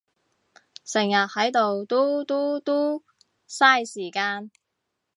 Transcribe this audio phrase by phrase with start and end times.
[0.83, 3.03] 成日係到嘟嘟嘟，
[3.45, 4.49] 晒時間